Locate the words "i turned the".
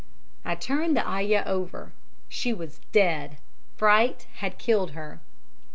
0.43-1.07